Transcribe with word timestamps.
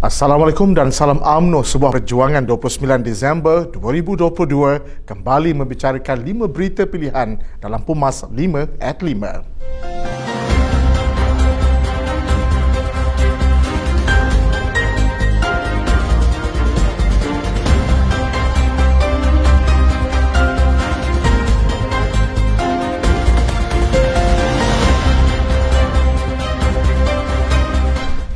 Assalamualaikum 0.00 0.72
dan 0.72 0.88
salam 0.88 1.20
UMNO 1.20 1.60
sebuah 1.60 2.00
perjuangan 2.00 2.40
29 2.48 3.04
Disember 3.04 3.68
2022 3.68 5.04
kembali 5.04 5.50
membicarakan 5.52 6.24
5 6.24 6.48
berita 6.48 6.88
pilihan 6.88 7.36
dalam 7.60 7.84
Pumas 7.84 8.24
5 8.24 8.80
at 8.80 8.96
5. 8.96 10.09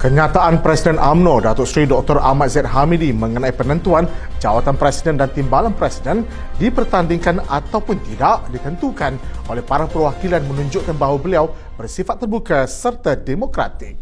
Kenyataan 0.04 0.60
Presiden 0.60 1.00
AMNO 1.00 1.40
Datuk 1.40 1.64
Seri 1.64 1.88
Dr. 1.88 2.20
Ahmad 2.20 2.52
Zaid 2.52 2.68
Hamidi 2.68 3.08
mengenai 3.08 3.56
penentuan 3.56 4.04
jawatan 4.36 4.76
Presiden 4.76 5.16
dan 5.16 5.32
Timbalan 5.32 5.72
Presiden 5.72 6.28
dipertandingkan 6.60 7.40
ataupun 7.48 7.96
tidak 8.12 8.44
ditentukan 8.52 9.16
oleh 9.48 9.64
para 9.64 9.88
perwakilan 9.88 10.44
menunjukkan 10.44 10.92
bahawa 11.00 11.16
beliau 11.16 11.44
bersifat 11.80 12.20
terbuka 12.20 12.68
serta 12.68 13.16
demokratik. 13.16 13.96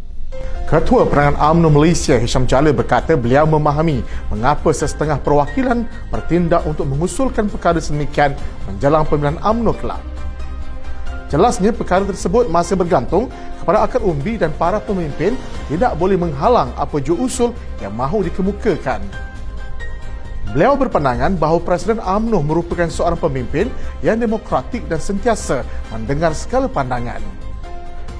Ketua 0.66 1.06
Perangan 1.06 1.38
AMNO 1.38 1.70
Malaysia 1.70 2.18
Hisham 2.18 2.50
Jalil 2.50 2.74
berkata 2.74 3.14
beliau 3.14 3.46
memahami 3.46 4.02
mengapa 4.26 4.74
sesetengah 4.74 5.22
perwakilan 5.22 5.86
bertindak 6.10 6.66
untuk 6.66 6.90
mengusulkan 6.90 7.46
perkara 7.46 7.78
sedemikian 7.78 8.34
menjelang 8.66 9.06
pemilihan 9.06 9.38
AMNO 9.38 9.70
kelak. 9.78 10.02
Jelasnya 11.30 11.70
perkara 11.72 12.04
tersebut 12.04 12.50
masih 12.50 12.76
bergantung 12.76 13.30
kepada 13.62 13.86
akar 13.86 14.02
umbi 14.02 14.34
dan 14.34 14.50
para 14.58 14.82
pemimpin 14.82 15.38
tidak 15.70 15.94
boleh 15.94 16.18
menghalang 16.18 16.74
apa 16.74 16.98
jua 16.98 17.22
usul 17.22 17.54
yang 17.78 17.94
mahu 17.94 18.26
dikemukakan. 18.26 18.98
Beliau 20.52 20.76
berpandangan 20.76 21.38
bahawa 21.40 21.64
Presiden 21.64 22.02
AMNO 22.02 22.44
merupakan 22.44 22.90
seorang 22.90 23.16
pemimpin 23.16 23.72
yang 24.04 24.20
demokratik 24.20 24.84
dan 24.84 25.00
sentiasa 25.00 25.64
mendengar 25.88 26.36
segala 26.36 26.68
pandangan. 26.68 27.22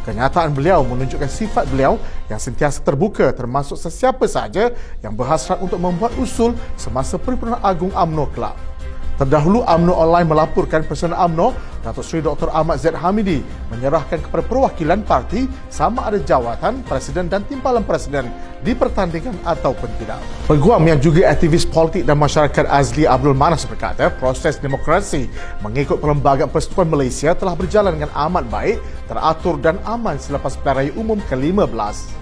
Kenyataan 0.03 0.51
beliau 0.57 0.83
menunjukkan 0.83 1.29
sifat 1.29 1.69
beliau 1.69 2.01
yang 2.27 2.41
sentiasa 2.41 2.81
terbuka 2.83 3.31
termasuk 3.37 3.77
sesiapa 3.77 4.25
sahaja 4.27 4.73
yang 5.05 5.15
berhasrat 5.15 5.61
untuk 5.61 5.79
membuat 5.79 6.17
usul 6.19 6.57
semasa 6.75 7.21
Perhimpunan 7.21 7.61
Agung 7.61 7.93
AMNO 7.93 8.27
kelak. 8.33 8.72
Terdahulu 9.21 9.63
UMNO 9.63 9.93
Online 9.93 10.29
melaporkan 10.29 10.83
Presiden 10.89 11.13
UMNO 11.13 11.73
Datuk 11.83 12.07
Seri 12.07 12.23
Dr. 12.23 12.47
Ahmad 12.55 12.79
Zaid 12.79 12.95
Hamidi 12.95 13.43
menyerahkan 13.69 14.23
kepada 14.23 14.47
perwakilan 14.47 15.03
parti 15.03 15.51
sama 15.67 16.07
ada 16.07 16.23
jawatan 16.23 16.87
Presiden 16.87 17.27
dan 17.27 17.43
Timbalan 17.43 17.83
Presiden 17.83 18.31
di 18.63 18.71
pertandingan 18.73 19.35
ataupun 19.43 19.91
tidak. 19.99 20.23
Peguam 20.47 20.87
yang 20.87 21.03
juga 21.03 21.27
aktivis 21.27 21.67
politik 21.67 22.07
dan 22.07 22.23
masyarakat 22.23 22.71
Azli 22.71 23.03
Abdul 23.03 23.35
Manas 23.35 23.67
berkata 23.67 24.15
proses 24.15 24.63
demokrasi 24.63 25.27
mengikut 25.59 25.99
Perlembagaan 25.99 26.49
Persekutuan 26.49 26.87
Malaysia 26.87 27.35
telah 27.35 27.59
berjalan 27.59 27.99
dengan 27.99 28.15
amat 28.15 28.47
baik, 28.47 28.79
teratur 29.11 29.59
dan 29.59 29.83
aman 29.83 30.15
selepas 30.23 30.55
pilihan 30.63 30.95
umum 30.95 31.19
ke-15. 31.27 32.22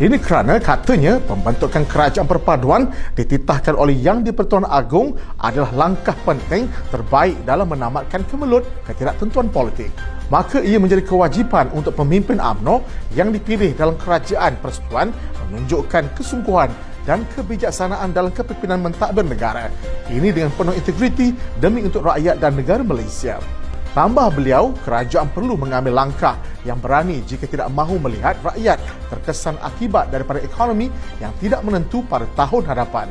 Ini 0.00 0.16
kerana 0.16 0.56
katanya 0.56 1.20
pembentukan 1.20 1.84
kerajaan 1.84 2.24
perpaduan 2.24 2.88
dititahkan 3.12 3.76
oleh 3.76 3.92
Yang 3.92 4.32
di-Pertuan 4.32 4.64
Agong 4.64 5.12
adalah 5.36 5.68
langkah 5.76 6.16
penting 6.24 6.72
terbaik 6.88 7.36
dalam 7.44 7.68
menamatkan 7.68 8.24
kemelut 8.24 8.64
ketidaktentuan 8.88 9.52
politik. 9.52 9.92
Maka 10.32 10.64
ia 10.64 10.80
menjadi 10.80 11.04
kewajipan 11.04 11.68
untuk 11.76 12.00
pemimpin 12.00 12.40
AMNO 12.40 12.80
yang 13.12 13.28
dipilih 13.28 13.76
dalam 13.76 13.92
kerajaan 14.00 14.56
persekutuan 14.64 15.12
menunjukkan 15.44 16.16
kesungguhan 16.16 16.72
dan 17.04 17.20
kebijaksanaan 17.36 18.16
dalam 18.16 18.32
kepimpinan 18.32 18.80
mentadbir 18.80 19.28
negara. 19.28 19.68
Ini 20.08 20.32
dengan 20.32 20.48
penuh 20.56 20.80
integriti 20.80 21.36
demi 21.60 21.84
untuk 21.84 22.08
rakyat 22.08 22.40
dan 22.40 22.56
negara 22.56 22.80
Malaysia. 22.80 23.59
Tambah 23.90 24.30
beliau, 24.38 24.70
kerajaan 24.86 25.34
perlu 25.34 25.58
mengambil 25.58 25.90
langkah 26.06 26.38
yang 26.62 26.78
berani 26.78 27.26
jika 27.26 27.50
tidak 27.50 27.74
mahu 27.74 27.98
melihat 27.98 28.38
rakyat 28.38 28.78
terkesan 29.10 29.58
akibat 29.58 30.14
daripada 30.14 30.38
ekonomi 30.38 30.86
yang 31.18 31.34
tidak 31.42 31.58
menentu 31.66 32.06
pada 32.06 32.22
tahun 32.38 32.70
hadapan. 32.70 33.10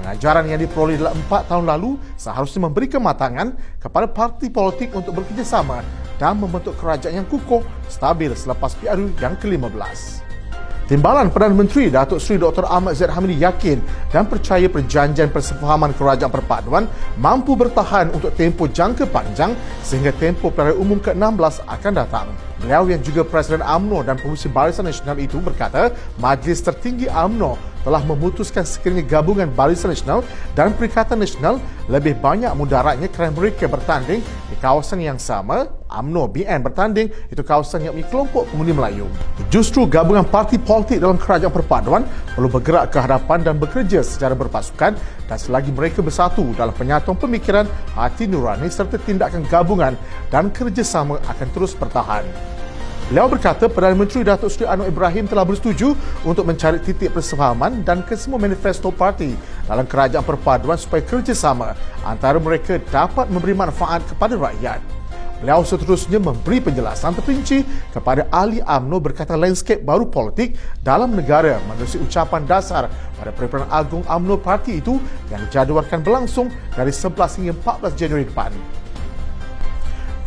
Pengajaran 0.00 0.48
yang 0.48 0.56
diperoleh 0.56 0.96
dalam 0.96 1.12
empat 1.12 1.52
tahun 1.52 1.68
lalu 1.68 2.00
seharusnya 2.16 2.64
memberi 2.64 2.88
kematangan 2.88 3.52
kepada 3.76 4.08
parti 4.08 4.48
politik 4.48 4.96
untuk 4.96 5.20
bekerjasama 5.20 5.84
dan 6.16 6.40
membentuk 6.40 6.72
kerajaan 6.80 7.20
yang 7.20 7.28
kukuh, 7.28 7.60
stabil 7.92 8.32
selepas 8.32 8.72
PRU 8.80 9.12
yang 9.20 9.36
ke-15. 9.36 10.29
Timbalan 10.90 11.30
Perdana 11.30 11.54
Menteri 11.54 11.86
Datuk 11.86 12.18
Seri 12.18 12.42
Dr. 12.42 12.66
Ahmad 12.66 12.98
Zaid 12.98 13.14
Hamidi 13.14 13.38
yakin 13.38 13.78
dan 14.10 14.26
percaya 14.26 14.66
perjanjian 14.66 15.30
persefahaman 15.30 15.94
kerajaan 15.94 16.34
perpaduan 16.34 16.90
mampu 17.14 17.54
bertahan 17.54 18.10
untuk 18.10 18.34
tempoh 18.34 18.66
jangka 18.66 19.06
panjang 19.06 19.54
sehingga 19.86 20.10
tempoh 20.18 20.50
pilihan 20.50 20.74
umum 20.74 20.98
ke-16 20.98 21.62
akan 21.62 21.92
datang. 21.94 22.49
Beliau 22.60 22.84
yang 22.92 23.00
juga 23.00 23.24
Presiden 23.24 23.64
AMNO 23.64 24.04
dan 24.04 24.20
Pengurusi 24.20 24.52
Barisan 24.52 24.84
Nasional 24.84 25.16
itu 25.16 25.40
berkata 25.40 25.96
Majlis 26.20 26.60
Tertinggi 26.60 27.08
AMNO 27.08 27.56
telah 27.80 28.04
memutuskan 28.04 28.68
sekiranya 28.68 29.00
gabungan 29.08 29.48
Barisan 29.48 29.88
Nasional 29.88 30.20
dan 30.52 30.76
Perikatan 30.76 31.16
Nasional 31.16 31.56
lebih 31.88 32.20
banyak 32.20 32.52
mudaratnya 32.52 33.08
kerana 33.08 33.32
mereka 33.32 33.64
bertanding 33.64 34.20
di 34.20 34.56
kawasan 34.60 35.00
yang 35.00 35.16
sama 35.16 35.72
UMNO 35.88 36.30
BN 36.30 36.60
bertanding 36.60 37.08
itu 37.32 37.42
kawasan 37.42 37.88
yang 37.88 37.96
kelompok 38.12 38.46
pengundi 38.52 38.76
Melayu. 38.76 39.08
Justru 39.48 39.88
gabungan 39.88 40.22
parti 40.22 40.60
politik 40.60 41.00
dalam 41.00 41.16
kerajaan 41.16 41.50
perpaduan 41.50 42.04
perlu 42.36 42.46
bergerak 42.46 42.92
ke 42.92 42.98
hadapan 43.00 43.40
dan 43.42 43.56
bekerja 43.56 44.04
secara 44.04 44.36
berpasukan 44.36 44.94
dan 45.26 45.38
selagi 45.40 45.72
mereka 45.72 46.04
bersatu 46.04 46.44
dalam 46.54 46.76
penyatuan 46.76 47.16
pemikiran, 47.16 47.64
hati 47.96 48.28
nurani 48.28 48.68
serta 48.68 49.00
tindakan 49.00 49.42
gabungan 49.48 49.96
dan 50.28 50.52
kerjasama 50.52 51.18
akan 51.26 51.48
terus 51.56 51.72
bertahan. 51.74 52.49
Beliau 53.10 53.26
berkata 53.26 53.66
Perdana 53.66 53.98
Menteri 53.98 54.22
Datuk 54.22 54.54
Seri 54.54 54.70
Anwar 54.70 54.86
Ibrahim 54.86 55.26
telah 55.26 55.42
bersetuju 55.42 55.98
untuk 56.22 56.46
mencari 56.46 56.78
titik 56.78 57.10
persefahaman 57.10 57.82
dan 57.82 58.06
kesemua 58.06 58.38
manifesto 58.38 58.94
parti 58.94 59.34
dalam 59.66 59.82
kerajaan 59.82 60.22
perpaduan 60.22 60.78
supaya 60.78 61.02
kerjasama 61.02 61.74
antara 62.06 62.38
mereka 62.38 62.78
dapat 62.78 63.26
memberi 63.26 63.50
manfaat 63.50 64.06
kepada 64.06 64.38
rakyat. 64.38 64.78
Beliau 65.42 65.66
seterusnya 65.66 66.22
memberi 66.22 66.62
penjelasan 66.62 67.18
terperinci 67.18 67.66
kepada 67.90 68.30
ahli 68.30 68.62
AMNO 68.62 69.02
berkaitan 69.02 69.42
landscape 69.42 69.82
baru 69.82 70.06
politik 70.06 70.54
dalam 70.78 71.10
negara 71.10 71.58
menerusi 71.66 71.98
ucapan 71.98 72.46
dasar 72.46 72.86
pada 73.18 73.34
Perhimpunan 73.34 73.66
Agung 73.74 74.06
AMNO 74.06 74.38
Parti 74.38 74.78
itu 74.78 75.02
yang 75.34 75.42
dijadualkan 75.50 76.06
berlangsung 76.06 76.46
dari 76.78 76.94
11 76.94 77.42
hingga 77.42 77.54
14 77.58 77.90
Januari 77.98 78.30
depan. 78.30 78.54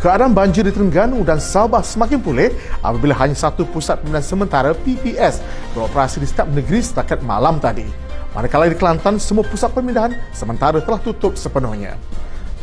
Keadaan 0.03 0.35
banjir 0.35 0.67
di 0.67 0.75
Terengganu 0.75 1.23
dan 1.23 1.39
Sabah 1.39 1.79
semakin 1.79 2.19
pulih 2.19 2.51
apabila 2.83 3.15
hanya 3.23 3.39
satu 3.39 3.63
pusat 3.63 4.03
pemindahan 4.03 4.27
sementara 4.27 4.75
PPS 4.75 5.39
beroperasi 5.71 6.19
di 6.19 6.27
setiap 6.27 6.51
negeri 6.51 6.83
setakat 6.83 7.23
malam 7.23 7.55
tadi. 7.55 7.87
Manakala 8.35 8.67
di 8.67 8.75
Kelantan, 8.75 9.15
semua 9.15 9.47
pusat 9.47 9.71
pemindahan 9.71 10.11
sementara 10.35 10.83
telah 10.83 10.99
tutup 10.99 11.39
sepenuhnya. 11.39 11.95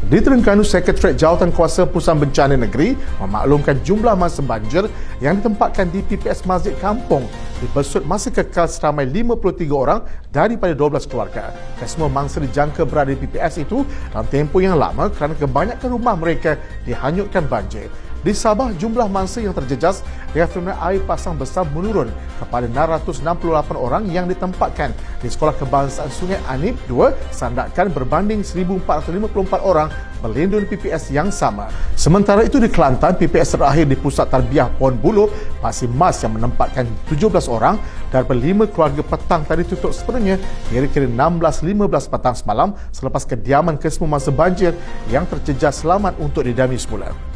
Di 0.05 0.21
Terengganu, 0.21 0.61
Sekretariat 0.61 1.17
Jawatan 1.17 1.49
Kuasa 1.49 1.89
Pusat 1.89 2.29
Bencana 2.29 2.61
Negeri 2.61 2.93
memaklumkan 3.25 3.81
jumlah 3.89 4.21
masa 4.21 4.45
banjir 4.45 4.85
yang 5.25 5.41
ditempatkan 5.41 5.89
di 5.89 6.05
PPS 6.05 6.45
Masjid 6.45 6.77
Kampung 6.77 7.25
dibesut 7.61 8.03
masa 8.09 8.33
kekal 8.33 8.65
seramai 8.67 9.05
53 9.05 9.69
orang 9.71 10.01
daripada 10.33 10.73
12 10.73 11.05
keluarga. 11.07 11.53
Kesemua 11.77 12.09
mangsa 12.09 12.41
dijangka 12.41 12.89
berada 12.89 13.13
di 13.13 13.21
PPS 13.21 13.63
itu 13.63 13.85
dalam 14.11 14.27
tempoh 14.33 14.65
yang 14.65 14.81
lama 14.81 15.13
kerana 15.13 15.37
kebanyakan 15.37 15.89
rumah 15.93 16.17
mereka 16.17 16.57
dihanyutkan 16.89 17.45
banjir. 17.45 17.93
Di 18.21 18.37
Sabah, 18.37 18.77
jumlah 18.77 19.09
mangsa 19.09 19.41
yang 19.41 19.57
terjejas 19.57 20.05
dengan 20.31 20.77
air 20.85 21.01
pasang 21.09 21.35
besar 21.35 21.65
menurun 21.73 22.13
kepada 22.37 22.69
668 22.69 23.41
orang 23.75 24.05
yang 24.13 24.29
ditempatkan 24.29 24.93
di 25.25 25.27
Sekolah 25.33 25.57
Kebangsaan 25.57 26.13
Sungai 26.13 26.39
Anip 26.47 26.77
2 26.87 27.33
sandakan 27.33 27.89
berbanding 27.91 28.45
1,454 28.45 29.65
orang 29.65 29.89
melindungi 30.21 30.69
PPS 30.69 31.17
yang 31.17 31.33
sama. 31.33 31.73
Sementara 31.97 32.45
itu 32.45 32.61
di 32.61 32.69
Kelantan, 32.69 33.17
PPS 33.17 33.57
terakhir 33.57 33.89
di 33.89 33.97
Pusat 33.97 34.29
Tarbiah 34.29 34.69
Pon 34.69 34.95
Bulu 35.01 35.33
masih 35.65 35.89
mas 35.89 36.21
yang 36.21 36.37
menempatkan 36.37 36.85
17 37.09 37.49
orang 37.49 37.81
dan 38.13 38.29
5 38.29 38.69
keluarga 38.71 39.01
petang 39.01 39.43
tadi 39.49 39.65
tutup 39.65 39.97
sepenuhnya 39.97 40.37
kira-kira 40.69 41.09
16-15 41.09 42.13
petang 42.13 42.37
semalam 42.37 42.69
selepas 42.93 43.25
kediaman 43.25 43.81
kesemua 43.81 44.21
masa 44.21 44.29
banjir 44.29 44.77
yang 45.09 45.25
terjejas 45.25 45.81
selamat 45.81 46.21
untuk 46.21 46.45
didami 46.45 46.77
semula. 46.77 47.30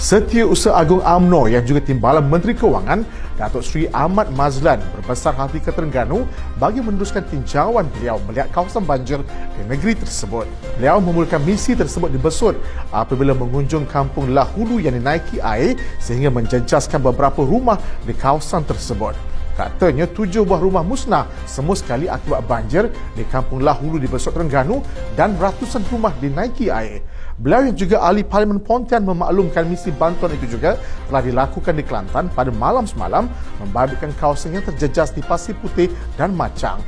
Setiausaha 0.00 0.80
Agung 0.80 1.04
AMNO 1.04 1.52
yang 1.52 1.60
juga 1.60 1.84
Timbalan 1.84 2.24
Menteri 2.24 2.56
Kewangan 2.56 3.04
Datuk 3.36 3.60
Seri 3.60 3.84
Ahmad 3.92 4.32
Mazlan 4.32 4.80
berbesar 4.96 5.36
hati 5.36 5.60
ke 5.60 5.68
Terengganu 5.68 6.24
bagi 6.56 6.80
meneruskan 6.80 7.20
tinjauan 7.28 7.84
beliau 7.92 8.16
melihat 8.24 8.48
kawasan 8.48 8.88
banjir 8.88 9.20
di 9.60 9.62
negeri 9.68 9.92
tersebut. 9.92 10.48
Beliau 10.80 11.04
memulakan 11.04 11.44
misi 11.44 11.76
tersebut 11.76 12.08
dibesut 12.16 12.56
apabila 12.88 13.36
mengunjung 13.36 13.84
kampung 13.84 14.32
Lahulu 14.32 14.80
yang 14.80 14.96
dinaiki 14.96 15.36
air 15.44 15.76
sehingga 16.00 16.32
menjejaskan 16.32 17.04
beberapa 17.04 17.44
rumah 17.44 17.76
di 18.08 18.16
kawasan 18.16 18.64
tersebut. 18.64 19.12
Katanya 19.60 20.08
tujuh 20.08 20.48
buah 20.48 20.56
rumah 20.56 20.80
musnah 20.80 21.28
semua 21.44 21.76
sekali 21.76 22.08
akibat 22.08 22.48
banjir 22.48 22.88
di 23.12 23.28
Kampung 23.28 23.60
Lahulu 23.60 24.00
di 24.00 24.08
Besok 24.08 24.40
Terengganu 24.40 24.80
dan 25.12 25.36
ratusan 25.36 25.84
rumah 25.92 26.16
dinaiki 26.16 26.72
air. 26.72 27.04
Beliau 27.36 27.68
yang 27.68 27.76
juga 27.76 28.00
ahli 28.00 28.24
Parlimen 28.24 28.56
Pontian 28.56 29.04
memaklumkan 29.04 29.68
misi 29.68 29.92
bantuan 29.92 30.32
itu 30.32 30.56
juga 30.56 30.80
telah 31.12 31.20
dilakukan 31.20 31.76
di 31.76 31.84
Kelantan 31.84 32.32
pada 32.32 32.48
malam 32.48 32.88
semalam 32.88 33.28
membabitkan 33.60 34.16
kawasan 34.16 34.56
yang 34.56 34.64
terjejas 34.64 35.12
di 35.12 35.20
Pasir 35.20 35.52
Putih 35.60 35.92
dan 36.16 36.32
Macang. 36.32 36.80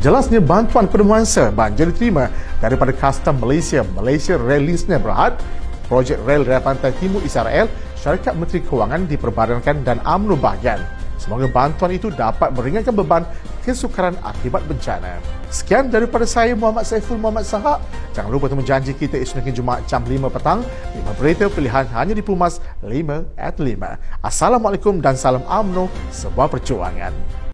Jelasnya 0.00 0.40
bantuan 0.40 0.88
penemuansa 0.88 1.52
banjir 1.52 1.92
diterima 1.92 2.32
daripada 2.64 2.96
Custom 2.96 3.44
Malaysia, 3.44 3.84
Malaysia 3.92 4.40
Rail 4.40 4.64
Listener 4.64 5.04
Berhad, 5.04 5.36
Projek 5.84 6.16
Rail 6.24 6.48
Raya 6.48 6.64
Pantai 6.64 6.96
Timur 6.96 7.20
Israel, 7.28 7.68
Syarikat 8.00 8.32
Menteri 8.40 8.64
Kewangan 8.64 9.04
diperbadankan 9.04 9.84
dan 9.84 10.00
UMNO 10.00 10.40
bahagian. 10.40 10.80
Semoga 11.16 11.48
bantuan 11.48 11.96
itu 11.96 12.12
dapat 12.12 12.52
meringankan 12.52 12.92
beban 12.92 13.22
kesukaran 13.64 14.14
akibat 14.22 14.62
bencana. 14.68 15.18
Sekian 15.50 15.88
daripada 15.88 16.28
saya 16.28 16.52
Muhammad 16.52 16.84
Saiful 16.84 17.18
Muhammad 17.18 17.48
Sahak. 17.48 17.80
Jangan 18.12 18.30
lupa 18.30 18.46
temu 18.46 18.62
janji 18.62 18.92
kita 18.92 19.16
esok 19.18 19.48
Jumaat 19.50 19.88
jam 19.88 20.04
5 20.04 20.28
petang. 20.30 20.60
5 20.92 21.18
berita 21.18 21.48
pilihan 21.48 21.86
hanya 21.94 22.14
di 22.14 22.22
Pumas 22.22 22.60
5 22.84 23.24
at 23.38 23.56
5. 23.56 24.22
Assalamualaikum 24.22 25.00
dan 25.00 25.16
salam 25.16 25.42
UMNO 25.46 25.88
sebuah 26.12 26.52
perjuangan. 26.52 27.45